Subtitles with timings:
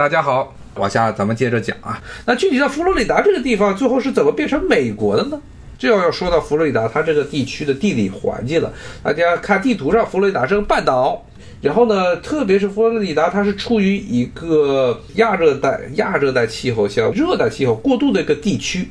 [0.00, 2.02] 大家好，往下咱们接着讲啊。
[2.24, 5.38] 那具体到佛罗里达这个地方，最后是怎么变成美国的呢？
[5.76, 8.72] 就要说到佛罗里达它这个地区的地理环境了。
[9.02, 11.22] 大家看地图上，佛罗里达是个半岛，
[11.60, 18.88] 然后呢，特别是佛罗里达，它是处于一个亚热带、亚热带气候向热带气候过渡的一个地区，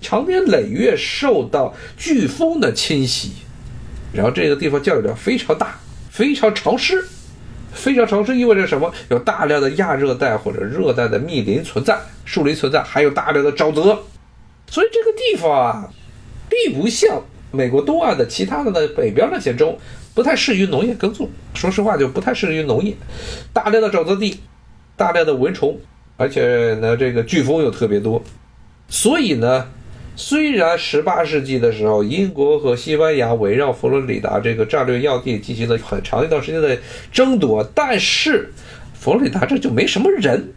[0.00, 3.32] 常年累月受到飓风的侵袭，
[4.12, 7.04] 然后这个地方降雨量非常大，非常潮湿。
[7.72, 8.92] 非常潮湿意味着什么？
[9.08, 13.98] 有大量的亚热带或者热带的密林存在，树林存在，还有大量的沼泽。
[14.68, 15.90] 所以这个地方啊，
[16.48, 19.78] 并不像美国东岸的其他的那北边那些州，
[20.14, 21.28] 不太适于农业耕种。
[21.54, 22.94] 说实话，就不太适于农业。
[23.52, 24.40] 大量的沼泽地，
[24.96, 25.78] 大量的蚊虫，
[26.16, 28.22] 而且呢，这个飓风又特别多。
[28.88, 29.66] 所以呢。
[30.14, 36.78] 虽然18世纪的时候，英国和西班牙围绕佛罗里达这个战略要地进行了很长一段时间的
[37.10, 38.50] 争夺，但是
[38.94, 40.52] 佛罗里达这就没什么人，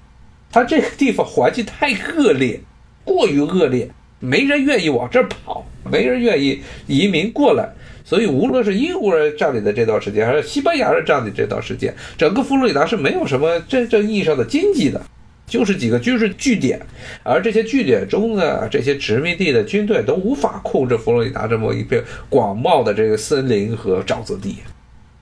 [0.51, 2.59] 它这个地方环境太恶劣，
[3.05, 7.69] 过于恶劣，没人愿意往这儿跑，没人愿意移民过来，
[8.03, 15.01] 所以无论是英国人占领的这段时间，还是西班牙人占领这段时间，整个佛罗里达是没有什么真正意义上的经济的。
[15.47, 16.79] 就是几个军事据点，
[17.23, 24.57] 而这些据点中的，这些殖民地的军队都无法控制佛罗里达这么一片广袤的这个森林和沼泽地，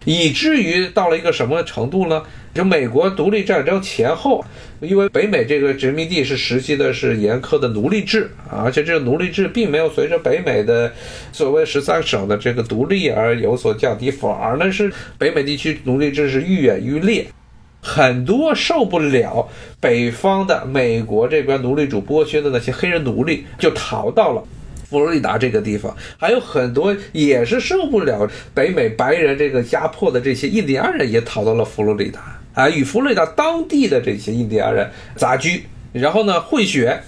[0.05, 2.23] 以至于到了一个什么程度呢？
[2.53, 4.45] 就美国独立战争前后，
[4.79, 10.93] 因为北美这个殖民地是实行的是严苛的奴隶制，而且这个奴隶制并没有随着北美的
[11.31, 17.25] 所谓十三省的这个独立而有所降低，反而呢是北美地区奴隶制是愈演愈烈。
[17.85, 19.49] 很多受不了
[19.81, 24.41] 北方的美国这边奴隶主剥削的那些黑人奴隶，就逃到了
[24.89, 25.93] 佛罗里达这个地方。
[26.17, 37.03] 还有很多也是受不了北美白人这个压迫的这些印第安人，也逃到了佛罗里达啊，与佛罗里达当地的这些印第安人杂居，然后呢混血，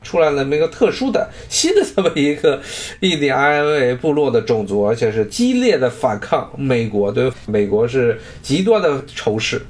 [0.00, 2.62] 出来了那么一个特殊的新的这么一个
[3.00, 9.60] 印第安人部落的种族，而且是激烈的反抗美国，对美国是极端的仇视。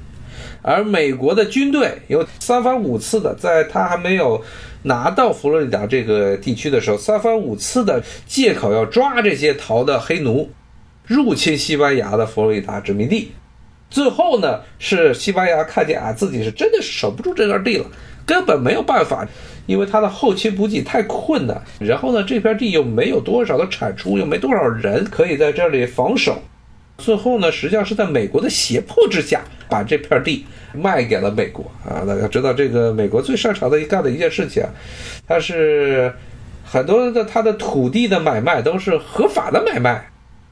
[0.61, 4.41] 而美国的军队有三番五次的，在他还没有
[4.83, 10.49] 拿到佛罗里达这个地区的时候，三番五次的借口要抓这些逃的黑奴，
[11.05, 13.31] 入侵西班牙的佛罗里达殖民地。
[13.89, 17.85] 最后呢，是西班牙看见啊，自己是真的守不住这块地了，
[18.25, 19.27] 根本没有办法，
[19.65, 21.61] 因为他的后勤补给太困难。
[21.79, 26.41] 然后呢，这片地又没有多少的产出，又没多少人可以在这里防守。
[27.01, 32.05] 最后呢，实际上是在美国的胁迫之下，把这片地卖给了美国啊！
[32.07, 34.69] 大家知道，这个美国最擅长的一干的一件事情啊，
[35.27, 36.13] 它是
[36.63, 40.09] 很多的它的土地的买卖都是合法的买卖，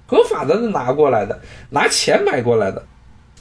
[0.07, 1.39] 合法的拿过来的，
[1.69, 2.83] 拿钱买过来的。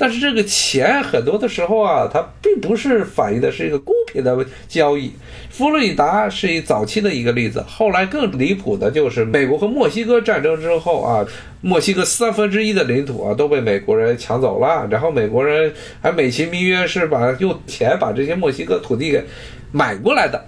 [0.00, 5.12] 但是这个钱很多的时候啊，它并不是反映的是一个公平的交易。
[5.50, 11.26] 佛罗里达是一早期的一个例子，后来更离谱的就是美国和墨西哥战争之后啊，
[11.62, 19.24] 墨西哥三分之一的领土啊都被美国人抢走了，然后美国人还美其名曰是把用钱把这些墨西哥土地给
[19.72, 20.40] 买过来的，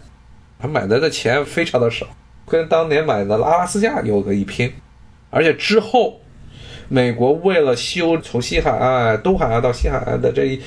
[0.61, 2.07] 他买来的钱非常的少，
[2.47, 4.73] 跟当年买的阿拉斯加有个一拼，
[5.31, 6.21] 而且之后。
[6.93, 10.61] 美国为了修从西海岸、东海岸到西海岸的这一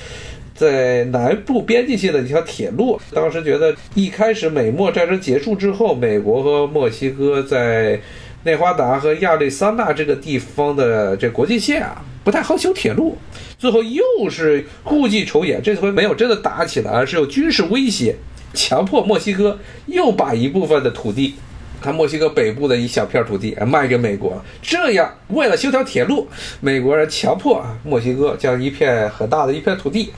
[0.56, 8.00] 在南部边境线的一条铁路，当时觉得一开始美墨战争结束之后，美国和墨西哥在
[8.44, 13.18] 内华达和亚利桑那这个地方的这国境线啊，不太好修铁路，
[13.58, 18.16] 最后又是故伎重演，这回没有真的打起来，而是有军事威胁，
[18.54, 21.36] 强迫墨西哥又把一部分的土地。
[21.84, 26.28] 他墨西哥北部的一小片土地卖给美国，这样为了修条铁路，
[26.62, 30.14] 美国人强迫啊墨西哥将一片很大的一片土地，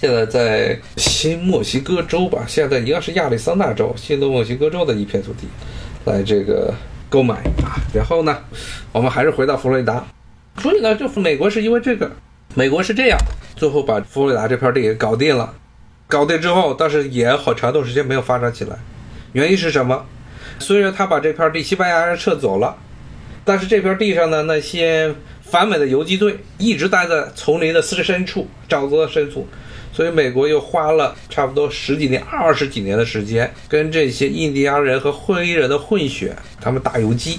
[0.00, 5.46] 现在在新墨西哥州吧，现在应该是亚利桑那州新的墨西哥州的一片土地，
[6.06, 6.72] 来这个
[7.10, 7.76] 购买啊。
[7.92, 8.38] 然后呢，
[8.90, 10.06] 我们还是回到佛罗里达，
[10.62, 12.10] 所以呢，就美国是因为这个，
[12.54, 13.18] 美国是这样，
[13.54, 15.52] 最后把佛罗里达这片地给搞定了，
[16.06, 18.76] 搞定之后，但是也好长一段时间没有发展起来，
[19.32, 20.06] 原因是什么？
[20.58, 22.76] 虽然他把这片地西班牙人撤走了，
[23.44, 29.46] 但是这片地上的那些反美的游击队一直待在丛林的四深处、沼泽的深处，
[29.92, 37.38] 所以美国又花了差不多十几年、二十几年的时间，跟这些印第安人和灰人的混血，他们打游击，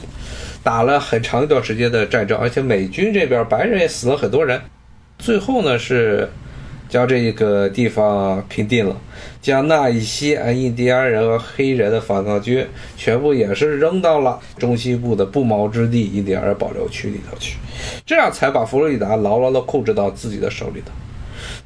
[0.64, 4.62] 打了很长一段时间的战争，而且美军这边白人也死了很多人，
[5.18, 6.30] 最后呢是。
[6.90, 9.00] 将这个地方平定了，
[9.42, 17.58] 将那一些啊印第安人和黑人的反抗军全部也是扔到了中西部的不毛之地印第安人保留区里头去，
[18.06, 20.92] 这样才把佛罗里达牢牢地控制到自己的手里头。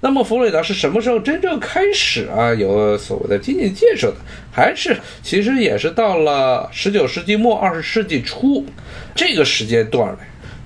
[0.02, 4.18] 那么佛罗里达是什么时候真正开始啊有所谓的经济建设的？
[4.52, 8.66] 还是其实也是到了十九世纪末二十世纪初
[9.16, 10.18] 这个时间段呢？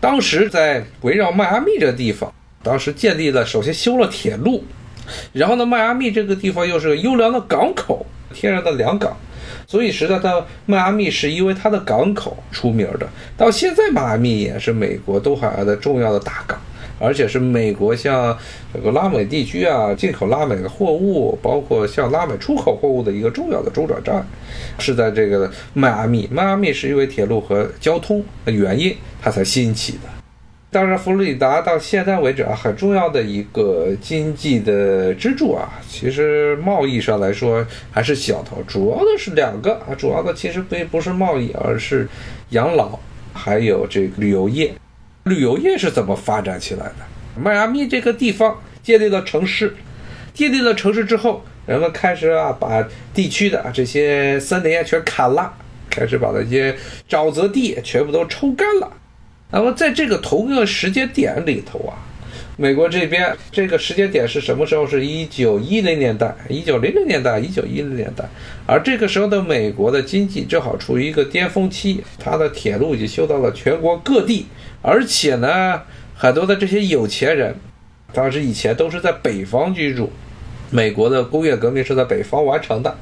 [0.01, 2.33] 当时在围绕迈阿密这个地方，
[2.67, 4.63] 当时建立了，首先修了铁路，
[5.31, 9.15] 然后呢，迈阿密这个地方又是个优良的港口，天然的良港，
[9.65, 13.07] 所以使得它迈阿密是因为它的港口出名的。
[13.37, 16.59] 到现在，迈阿密也是美国东海岸的重要的大港。
[16.99, 18.35] 而且是美国向
[18.73, 24.25] 这个拉美地区啊进口拉美的货物，包括向拉美出口货物的一个重要的中转站，
[24.79, 26.27] 是在这个迈阿密。
[26.31, 30.16] 迈阿密是因为铁路和交通的原因，它才兴起的。
[30.69, 42.07] 当然，佛罗里达到现在为止啊，很重要的一个经济的支柱啊，其实贸易上来说还是小头，主要的是两个啊，主要的其实并不是贸易，而是
[42.49, 42.99] 养老，
[43.33, 44.73] 还有这个旅游业。
[45.23, 47.41] 旅游业是怎么发展起来的？
[47.41, 49.73] 迈阿密这个地方建立了城市，
[50.33, 55.53] 建立了城市之后，人们开始啊把地区的这些森林啊全砍了，
[55.89, 56.75] 开始把那些
[57.09, 58.91] 沼泽地全部都抽干了。
[59.51, 61.95] 那么在这个同一个时间点里头啊，
[62.57, 64.85] 美国这边这个时间点是什么时候？
[64.85, 68.25] 是一九一零年代、一九零零年代、一九一零年代。
[68.65, 74.47] 而这个时候的美国的经济正好处于一个巅峰期，它的铁路已经修到了全国各地。
[74.81, 75.81] 而且呢，
[76.13, 77.55] 很多的这些有钱人，
[78.11, 80.11] 当时以前都是在北方居住。
[80.69, 82.97] 美国的工业革命是在北方完成的，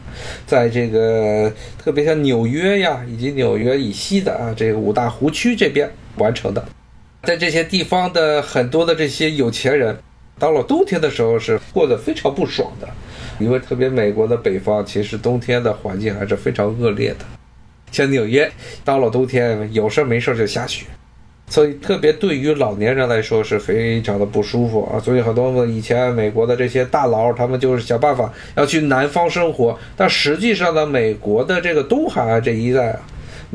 [0.45, 1.51] 在这个
[1.83, 6.63] 特别像纽约呀，以及纽约以西的啊这个五大湖区这边完成的。
[7.23, 9.97] 在这些地方的很多的这些有钱人，
[10.37, 12.87] 到了冬天的时候是过得非常不爽的，
[13.39, 17.25] 因为特别美国的北方其实冬天的环境还是非常恶劣的。
[17.91, 18.51] 像纽约，
[18.83, 20.85] 到了冬天有事没事就下雪。
[21.47, 24.97] 所以，特别对于老年人来说是非常的不舒服啊！
[24.99, 29.77] 所以很多以前美国的这些大佬，他们就是想办法要去南方生活。
[29.95, 32.99] 但实际上呢，美国的这个东海岸这一带啊，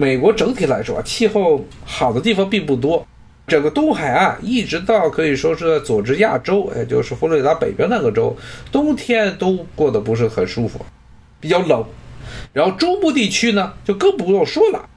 [0.00, 3.06] 美国整体来说啊气候好的地方并不多。
[3.46, 8.34] 整个东海岸一直到可以说是在佐治亚州，也就是佛罗里达北边那个州，
[8.72, 10.80] 冬天都过得不是很舒服，
[11.38, 11.84] 比较冷。
[12.54, 14.88] 然后中部地区呢，就更不用说了，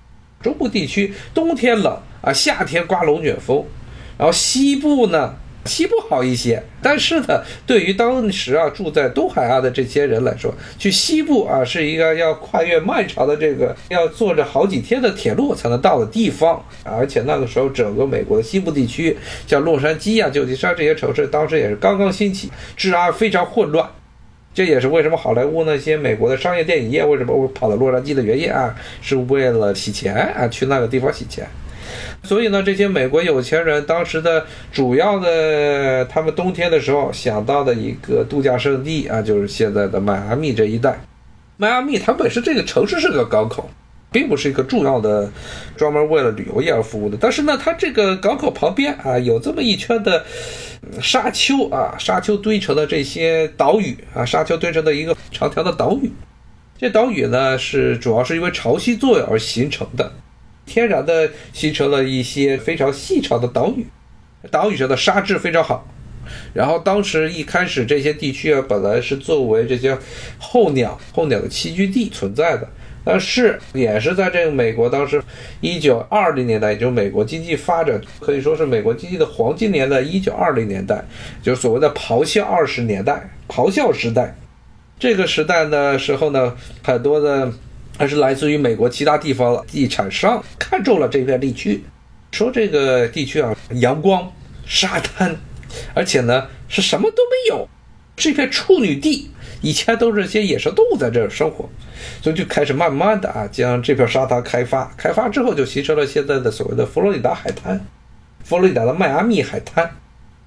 [0.42, 2.00] 中部地区冬天冷。
[2.22, 3.66] 啊，夏天刮龙卷风，
[4.18, 19.18] 然后西部呢，西部好一些，但是呢，对于当时啊住在东海岸的这些人来说，去西部啊是一个要跨越漫长的这个要坐着好几天的铁路才能到的地方，而且那个时候整个美国的西部地区，
[19.48, 23.88] 像洛杉矶啊、旧金山这些城市，当时也是刚刚兴起，治安非常混乱，
[24.54, 31.48] 这也是为什么好莱坞那些美国的商业电影业为什么会跑到洛杉矶的原因啊，是为了洗钱啊，去那个地方洗钱。
[32.24, 41.00] 所以呢，这些美国有钱人当时的主要的，他们冬天的时候想到的一个度假胜地啊，就是现在的迈阿密这一带。
[41.58, 43.70] 迈阿密它本身这个城市是个港口，
[44.10, 45.30] 并不是一个重要的
[45.76, 47.18] 专门为了旅游业而服务的。
[47.20, 50.26] 但是呢，它这个港口旁边啊，有这么一圈的
[51.02, 56.10] 沙丘啊，沙丘堆成的这些岛屿啊，沙丘堆成的一个长条的岛屿。
[56.78, 60.10] 这岛屿呢，是主要是因为潮汐作用而形成的。
[60.66, 63.86] 天然的形成了一些非常细长的岛屿，
[64.50, 65.88] 岛屿上的沙质非常好。
[66.54, 69.98] 然后当时一开始这些地区啊，本来是作为这些
[70.40, 72.68] 候鸟、候鸟的栖居地存在的，
[73.04, 75.22] 但是也是在这个美国当时
[75.60, 81.04] 一九二零年代，也就是美国经济发展可以说是美国经济的黄金年代，一九二零年代，
[81.42, 84.34] 就是所谓的咆哮二十年代、咆哮时代。
[84.98, 87.52] 这个时代的时候呢，很多的。
[87.98, 91.84] 还是来自于美国其他地方地产商看中了这片地区，
[92.32, 94.32] 说这个地区啊，阳光、
[94.66, 95.36] 沙滩，
[95.94, 97.68] 而且呢是什么都没有，
[98.16, 99.30] 这片处女地，
[99.62, 101.70] 以前都是些野生动物在这儿生活，
[102.22, 107.80] 所以就开始慢慢的啊将这片沙滩开发，开发之后就形成了现在的所谓的佛罗里达海滩，
[108.44, 109.90] 佛罗里达的迈阿密海滩，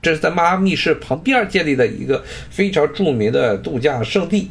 [0.02, 4.50] 这是在迈阿密市旁边建立的一个非常著名的度假胜地。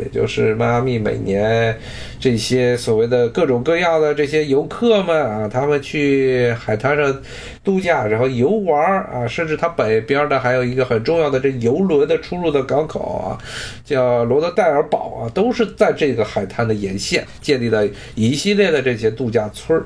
[0.00, 1.76] 也就是迈阿密每年
[2.18, 7.22] 这些所谓的各种各样的这些游客们啊，他们去海滩上
[7.62, 13.38] 度假，然后游玩啊，甚至它北边的还有一个很重要的这游轮的出入的港口啊，
[13.84, 19.84] 叫罗德代尔堡啊，都是在这个海滩的沿线建立了一系列的这些度假村儿。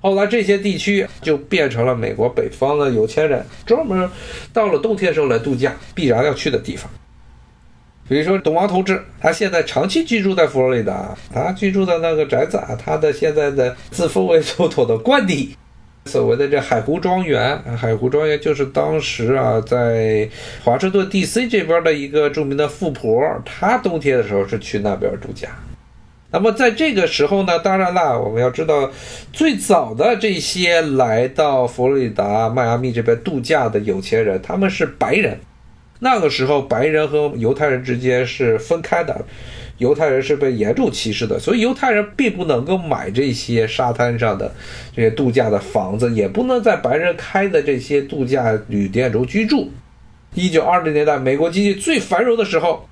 [0.00, 4.08] 后来这些地区就变成了美国北方的有钱人专门
[4.52, 6.88] 到了冬天时候来度假必然要去的地方。
[8.08, 15.54] 比如说，董王同志，他现在长期居住在佛罗里达，他居住的那个宅子啊，他的现在的自封为总统的官邸，
[16.06, 20.26] 所谓的这海湖庄园，海湖庄园就是当时啊，在
[20.64, 21.48] 华盛顿 D.C.
[21.48, 25.50] 这边的一个著名的富婆，她冬天的时候是去那边度假。
[26.30, 28.90] 那么在这个时候呢，当然啦，我们要知道，
[29.32, 35.38] 最早的这些来到佛罗里达迈阿密这边度假的有钱人，他们是白人。
[36.00, 39.24] 那个时候，白人和犹太人之间是分开的。
[39.78, 44.52] 犹太人是被严重歧视的，所以犹太人并不能够买这些沙滩上的
[44.94, 49.70] 这些度假的房子，也不能在白人开的这些度假旅店中居住。
[50.34, 52.88] 一九二零年代，美国经济最繁荣的时候。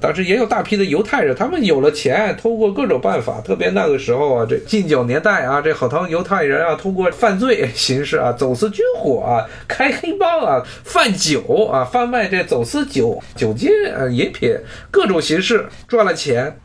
[0.00, 14.56] 当时也有大批的犹太人，他们有了钱，通过各种办法，特别那个时候啊，这禁酒年代啊，这好多犹太人啊，通过犯罪形式啊，走私军火啊，开黑帮啊，贩酒啊，贩卖这走私酒、酒精啊、饮品，
[14.90, 16.58] 各种形式赚了钱，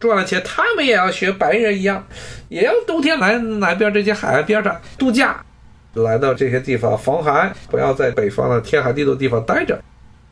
[0.00, 2.06] 赚了钱，他们也要学白人一样，
[2.48, 5.44] 也要冬天来南边这些海岸边上度假，
[5.92, 9.78] 来到这些地方防寒，不要在北方的天寒地冻地方待着。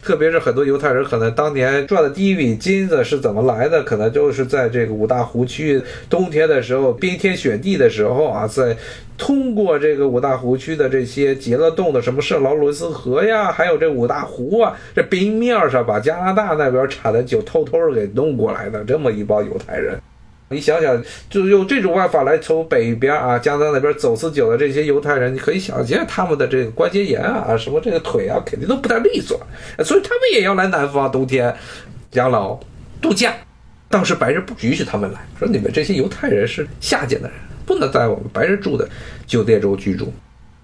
[0.02, 3.82] 特别是很多犹太人，可能当年赚的第一笔金子是怎么来的？
[3.82, 8.76] 可能就是在这个五大湖区，冬天的时候冰天雪地的时候啊，在
[9.18, 19.98] 通过这个五大湖区的这些结了冻的什么圣劳伦斯河呀，还有这五大湖啊，这冰面上把加拿大那边产的酒偷偷给弄过来的，这么一帮犹太人。
[20.48, 29.40] 你想想，就用这种办法来从北边啊，加拿大那边走私酒的这些犹太人，你可以想见他们的这个关节炎啊，什么这个腿啊，肯定都不太利索，
[29.84, 31.52] 所以他们也要来南方冬天
[32.12, 32.56] 养老
[33.00, 33.34] 度假。
[33.88, 38.88] 当时白人不允许他们来，说你们这些犹太人是下贱的人，不能在我们白人住的
[39.26, 40.12] 酒店中居住。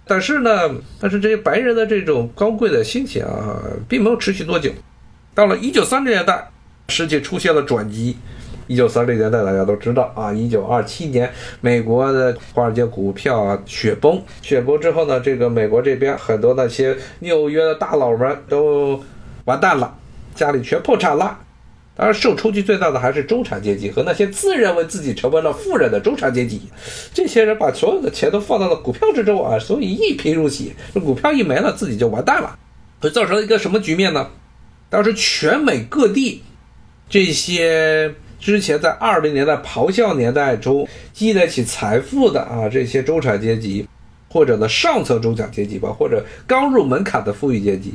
[0.06, 0.50] 但是呢，
[1.00, 4.70] 但是这些白人的这种高贵的心情啊，并没有持续多久。
[5.34, 6.50] 到了一九三零年代，
[6.88, 8.16] 世界出现了转机。
[8.66, 10.33] 一九三零年代，大家都知道啊。
[10.33, 19.02] 一九二七年，美国的华尔街股票啊雪崩，雪崩之后呢，这个美国这边很多那些纽约的大佬们都
[19.45, 19.95] 完蛋了，
[20.35, 21.40] 家里全破产了。
[21.95, 26.62] 当然，受冲击最大的还是中产阶级和那些自认为自己成为了富人的中产阶级。
[27.12, 30.73] 这些人把所有的钱都放到了股票之中啊，所以一贫如洗。
[30.95, 32.59] 这股票一没了，自己就完蛋了，
[33.00, 34.28] 会造成一个什么局面呢？
[34.88, 36.42] 当时全美各地
[37.09, 38.14] 这些。
[38.42, 43.87] 之前在二零年代咆哮年代中积累起财富的啊，这些中产阶级，
[44.28, 47.94] 或者呢上层中产阶级吧，或者刚入门槛的富裕阶级，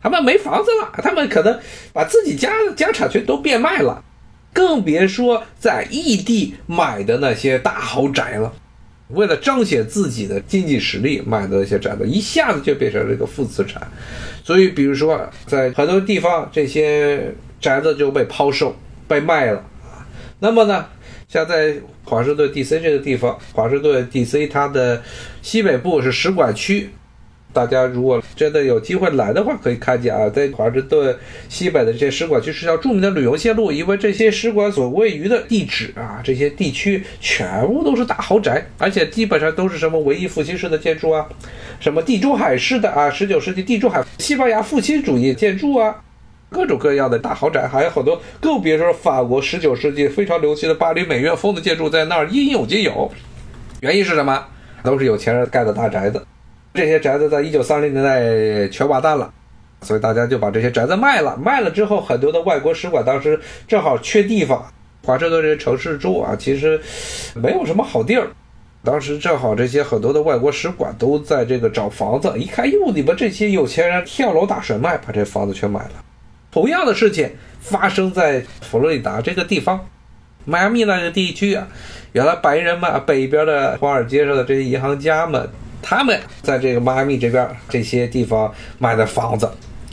[0.00, 1.58] 他们没房子了，他们可能
[1.92, 4.00] 把自己家的家产全都变卖了，
[4.52, 8.52] 更别说在异地买的那些大豪宅了。
[9.08, 13.82] 为了彰显自己的经济实力，买的那些宅子一下子就变成了一个负资产。
[14.44, 18.76] 所以，比如说在很多地方，这些宅子就被抛售、
[19.08, 19.60] 被卖了。
[20.40, 20.86] 那么呢，
[21.28, 22.80] 像在华盛顿 D.C.
[22.80, 24.46] 这个地方，华盛顿 D.C.
[24.46, 25.02] 它的
[25.42, 26.90] 西北部是使馆区。
[27.52, 31.16] 大家如果真的有机会来的话，可以看见啊，在华盛顿
[31.48, 41.28] 西北的这些使馆区是条著名的旅游线路，因为这些使馆所位于的地址啊，这些地区全部都是大豪宅，而且基本上都是什么文艺复兴式的建筑啊，
[41.80, 46.02] 什么地中海式的啊，十九世纪地中海西班牙复兴主义建筑啊。
[46.50, 53.10] 各种各样的大豪宅，还有很多，更别说法国十九世纪非常流行的巴黎美院风的建筑，在那儿应有尽有。
[53.80, 54.44] 原因是什么？
[54.82, 56.26] 都是有钱人盖的大宅子。
[56.74, 59.32] 这些宅子在一九三零年代全完蛋了，
[59.82, 61.36] 所以大家就把这些宅子卖了。
[61.36, 64.64] 卖了之后，很多的外国使馆当时正好缺地方。
[65.04, 66.80] 华盛顿这城市住啊，其实
[67.34, 68.28] 没有什么好地儿。
[68.84, 75.90] 当时正好这些很多的外国使馆都在这个找房子，一看哟，你们这些有钱人跳楼大甩卖，把这房子全买了。
[76.52, 77.30] 同样的事情
[77.60, 79.86] 发生在佛罗里达这个地方，
[80.44, 81.68] 迈阿密那个地区啊，
[82.12, 85.48] 原来白人们北边的华尔街上的这些银行家们，
[85.80, 89.48] 他们在这个迈阿密这边这些地方买的房子，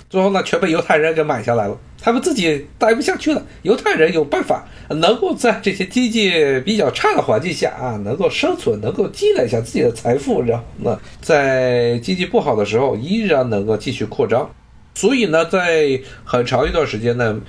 [0.09, 1.77] 最后呢全被犹太人给买下来了。
[1.99, 14.49] 他们自己待不下去了，犹太人有办法能够在这些经济比较差的环境下啊，能够生存，能够积累一下自己的财富，然后呢，在经济不好的时候依然能够继续扩张。
[14.97, 17.39] 所以呢，在很长一段时间呢，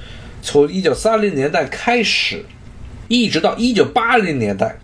[0.43, 2.45] 从一九三零年代开始，
[3.09, 4.79] 一直到一九八零年代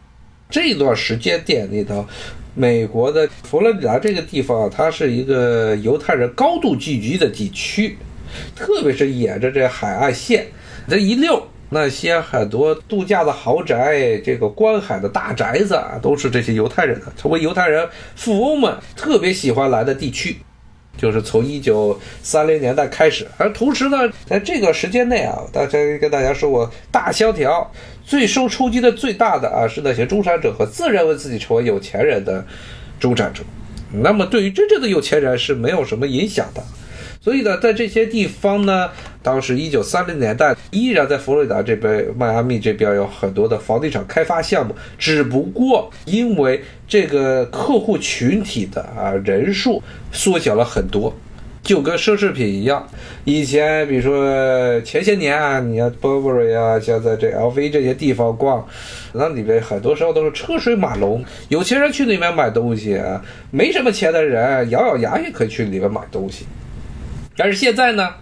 [0.48, 2.06] 这段时间点里头，
[2.54, 7.98] 美国的佛罗里达这个地方，它是一个犹太人高度聚集的地区，
[8.56, 10.46] 特别是沿着这海岸线
[10.88, 20.38] 这一溜，那些很多度假的豪宅，这个观海的大宅子啊，都是这些犹太人的，成为犹太人富翁们特别喜欢来的地区。
[20.96, 27.70] 就是从一九三零年代开始，而同时呢，在这个时间内啊，大家跟大家说过，大萧条
[28.04, 32.44] 最受冲击的最大的啊，是那些中产者和自认为自己成为有钱人的
[32.98, 33.42] 中产者。
[33.92, 36.62] 那么对于真正的有钱人是没有什么影响的。
[37.24, 38.90] 所以呢，在这些地方呢，
[39.22, 51.14] 当时一九三零年代依然在佛罗里达这边、迈阿密这边有很多的房地产开发项目，只不过因为这个客户群体的啊人数缩小了很多，
[51.62, 52.86] 就跟奢侈品一样。
[53.24, 58.68] 以前比如说前些年啊，你要 Burberry 啊，像在这 LV 这些地方逛，
[59.14, 66.44] 那里边很多时候都是车水马龙，有钱人去里面买东西啊，没什么钱的人咬咬牙也可以去里面买东西。
[67.36, 68.14] 但是现在呢，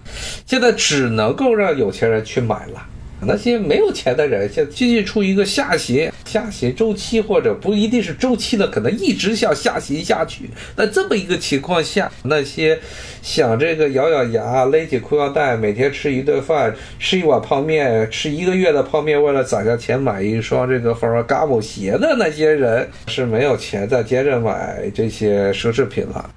[0.47, 2.87] 现在只能够让有钱人去买了，
[3.26, 10.49] 那些没有钱的人，现在经济处于一个下行下行周期，或者不一定是周期的，可能一直向下行下去。
[10.76, 12.78] 那这么一个情况下，那些
[13.21, 26.31] 想这个咬咬牙、勒紧裤腰带，每天吃一顿饭、吃一碗泡面、吃一个月的泡面，为了攒下钱买一双这个 f e r r a 鞋的那些人，是没有钱再接着买这些奢侈品了。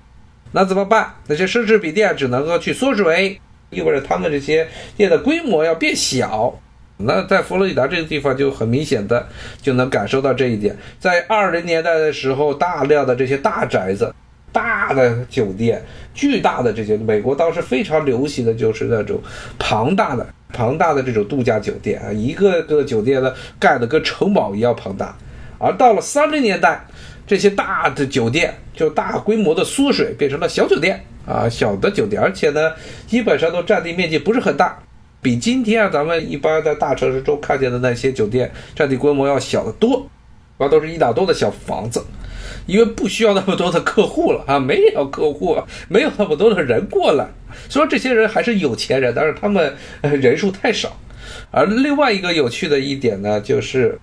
[0.56, 1.14] 那怎么办？
[1.28, 6.58] 那些奢侈品店只能够去缩水，意味着他们这些店的规模要变小。
[6.96, 9.28] 那在佛罗里达这个地方就很明显的
[9.62, 10.74] 就能感受到这一点。
[10.98, 14.16] 在二零年代的时候，大量的这些大宅子、
[14.54, 15.84] 大的酒店、
[16.14, 19.22] 巨大的这些，美国当时非常流行的就是那种
[19.60, 25.18] 庞大的、庞大的这种度假酒店啊，一个个酒店呢盖的跟城堡一样庞大。
[25.60, 26.86] 而到了三零年代。
[27.28, 32.72] 这些大的酒店就大规模的缩水，变成了小酒店啊，小的酒店，而且呢，
[33.08, 34.78] 基本上都占地面积不是很大，
[35.22, 40.08] 比今天啊咱们一般在大城市中看见的那些酒店占地规模要小得多，
[40.58, 42.06] 完都是一打多的小房子，
[42.68, 45.58] 因为不需要那么多的客户了啊，没有客户，
[45.90, 47.28] 没有那么多的人过来，
[47.70, 50.96] 虽然这些人还是有钱人，但是他们人数太少。
[51.50, 53.98] 而另外一个有趣的一点呢，就是。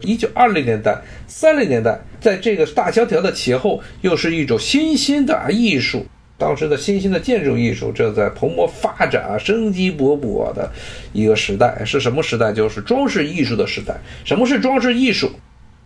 [0.00, 6.06] 一九二零年代、三零年代，在这个大萧条的前后，又是一种新兴的艺术。
[6.38, 10.70] 当时的新兴的建筑艺术正在蓬勃发展、啊生机勃勃的
[11.14, 12.52] 一个时代，是什么时代？
[12.52, 13.96] 就是装饰艺术的时代。
[14.22, 15.30] 什么是装饰艺术？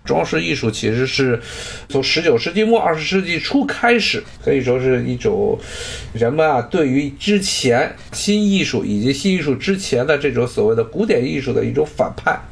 [0.05, 1.39] 装饰艺术其实是
[1.89, 5.57] 从十九世纪末二十世纪初开始，可以说是一种
[6.13, 12.43] 人们啊对于之前新艺术以及新艺术之前的这种所谓的古典艺术的一种反叛。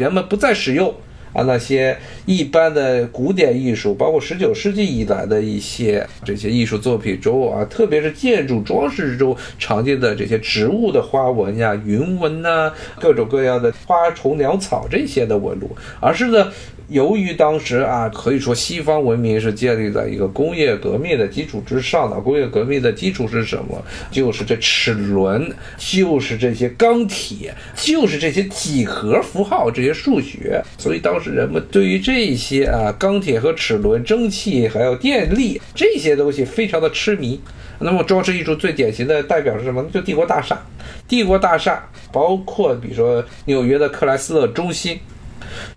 [0.00, 0.88] 人们不再使用
[1.34, 16.50] 啊那些一般的古典艺术，包括十九世纪以来的一些这些艺术作品中啊，特别是建筑装饰中常见的这些植物的花纹呀、云纹呐、各种各样的花虫鸟草这些的纹路，而是呢。
[16.90, 22.20] 由于当时啊，可以说西方文明是建立在一个工业革命的基础之上的。
[22.20, 23.80] 工业革命的基础是什么？
[24.10, 25.48] 就是这齿轮，
[25.78, 30.60] 就是这些钢铁，就是这些几何符号，这些数学。
[30.76, 37.40] 所以当时人们对于这些啊，钢铁和齿轮、蒸汽还有电力这些东西非常的痴迷。
[37.78, 39.80] 那么装饰艺术最典型的代表是什么？
[39.94, 40.60] 就帝国大厦。
[41.06, 44.98] 帝国大厦包括比如说纽约的克莱斯勒中心。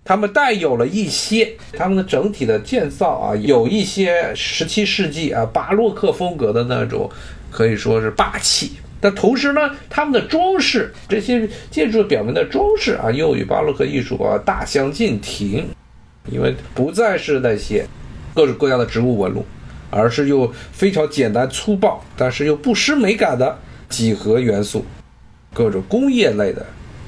[0.04, 7.10] 他们带有了一些他们的整体的建造啊，有一些十七世纪啊巴洛克风格的那种，
[7.50, 8.72] 可以说是霸气。
[9.00, 15.68] 但同时呢，他们的装饰这些建筑表面的装饰啊，又与巴洛克艺术啊大相径庭，
[16.30, 17.86] 因为不再是那些
[18.34, 19.44] 各种各样的植物纹路，
[19.90, 23.58] 而是又非常简单粗暴，但是又不失美感的
[23.90, 24.86] 几何元素，
[25.52, 26.64] 各种工业类的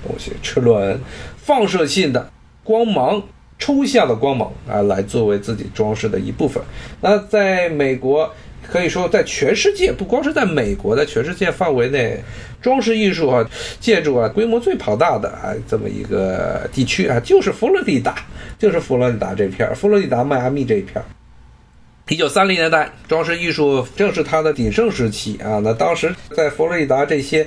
[0.06, 1.00] 东西，车轮、
[1.38, 2.30] 放射性的。
[2.66, 3.22] 光芒，
[3.60, 6.60] 抽象的光芒啊，来作为自己装饰的一部分。
[7.00, 8.28] 那在美国，
[8.68, 12.20] 可以说在全世界，不光是在美国，在全世界范围内，
[12.60, 13.48] 装饰艺术啊、
[13.78, 18.16] 建筑啊规模最庞大的啊这么一个地区啊，就是佛罗里达，
[18.58, 21.04] 就是佛罗里达这片儿，佛罗里达迈阿密这一片儿。
[22.08, 25.58] 一九三零年代，装饰艺术正是它的鼎盛时期啊。
[25.64, 27.44] 那当时在佛罗里达这些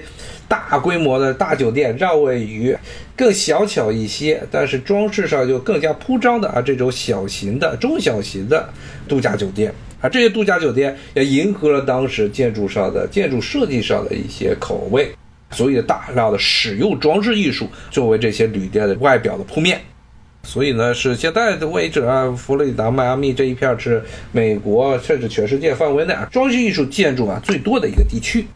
[0.49, 2.75] 大规模的大酒店，绕位于
[3.15, 8.67] 更小巧一些，但是装饰上就更加铺张的啊这种小型的、中小型的
[9.07, 10.09] 度假酒店啊。
[10.09, 15.09] 这些度假酒店也迎合了当时建筑上的建筑设计上的一些口味，
[15.51, 19.79] 所以大量的使用装饰艺术作为这些旅店的外表的铺面。
[20.43, 28.47] 所以呢，是现在的位置啊，佛罗里达、迈阿密这一片是美国甚至全世界范围内啊装饰艺术建筑啊最多的一个地区，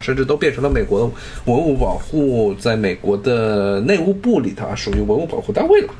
[0.00, 1.06] 甚至都变成了美国的
[1.44, 5.94] 文物保护，在美国的内务部里头啊属于文物保护单位了。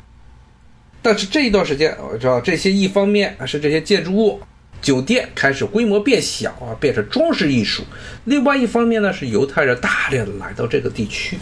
[1.01, 4.41] 但是这一段时间，我知道这些一方面是这些建筑物、
[4.83, 7.85] 酒店开始规模变小啊，变成装饰艺术；
[8.25, 11.39] 另外一方面呢，是犹太人大量的来到这个地区，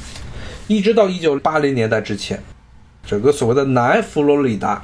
[0.66, 2.38] 一直到一九八零年代之前。
[3.06, 4.82] 整个所谓的南佛罗里达，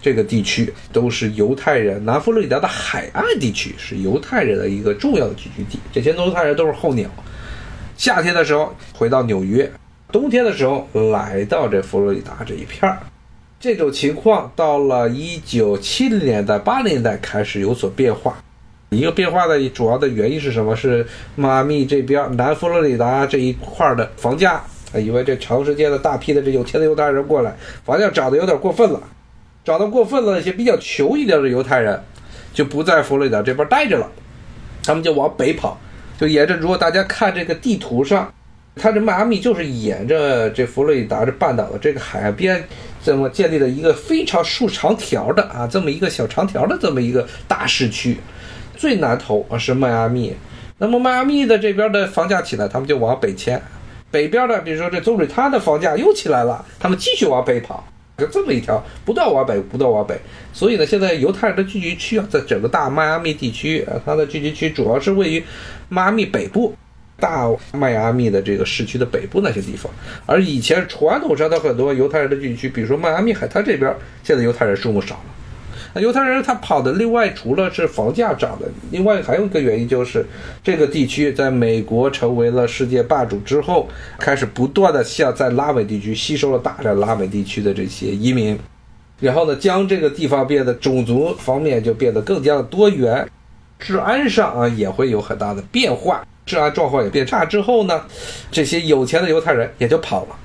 [0.00, 5.78] 这个地区都是犹太人，南佛罗里达的海岸地区是犹太人的一个重要的聚居地。
[5.92, 7.08] 这些犹太人都是候鸟，
[7.96, 9.70] 夏天的时候回到纽约，
[10.12, 12.98] 冬天的时候来到这佛罗里达这一片儿。
[13.58, 18.36] 这种情况到了一九七零年代、八零年代开始有所变化。
[18.90, 20.76] 一个变化的主要的原因是什么？
[20.76, 29.02] 是迈阿密这边南佛罗里达这一块的房价他以为这长时间的大批的这有钱的犹太人过来，房价涨得有点过分了，
[29.64, 32.00] 涨得过分了，一些比较穷一点的犹太人
[32.52, 34.10] 就不在佛罗里达这边待着了，
[34.84, 35.78] 他们就往北跑，
[36.18, 38.32] 就沿着如果大家看这个地图上，
[38.76, 42.64] 它这迈阿密就是沿着这佛罗里达这半岛的这个海边。
[43.04, 48.18] 这么建立了一个非常竖长条的啊，这么一个小长条的这么一个大市区，
[48.76, 50.34] 最南头啊是迈阿密，
[50.78, 53.62] 那么迈阿密的这边的房价起来，他们就往北迁，
[54.10, 57.86] 北边的比如说这棕榈滩的房价又起来了，他们继续往北跑，
[58.18, 60.18] 就这么一条不断往北，不断往北，
[60.52, 65.44] 所以呢，现在犹太人的聚集区啊，在整个大迈阿密地区啊，它的聚集区主要是位于
[65.88, 66.74] 迈阿密北部。
[67.18, 69.90] 大迈阿密的这个市区的北部那些地方，
[70.26, 73.90] 而以前传统上的很多犹太人的聚居区，比如说迈阿密海滩这边，
[74.22, 75.24] 现在犹太人数目少了。
[76.00, 80.26] 犹太人他跑的另外除了是房价涨的，另外还有一个原因就是
[80.62, 88.58] 这个地区在美国成为了世界霸主之后，开始不断的向在拉美地区吸收了大量拉美地区的这些移民，
[89.20, 93.28] 然后呢，将这个地方变得种族方面就变得更加的多元，
[93.78, 96.26] 治安上啊也会有很大的变化。
[96.44, 98.04] 治安状况也变差之后呢，
[98.52, 100.38] 这些有钱的犹太人也就跑了，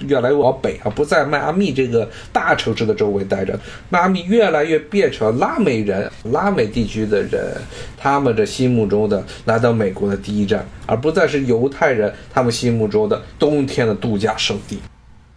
[0.00, 3.58] 越来越往北啊，不在迈阿密这个大城市的周围待着。
[3.88, 7.56] 迈阿密越来越变成拉美人、拉美地区的人
[7.96, 14.80] 他们这心目中的来到美国的第一站，而不再是犹太人他们心目中的冬天的度假胜地。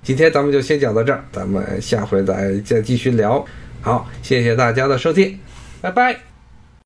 [0.01, 3.45] 今天咱们就先讲到这儿，咱们下回再再继续聊。
[3.81, 5.37] 好，谢谢大家的收听，
[5.81, 6.26] 拜拜。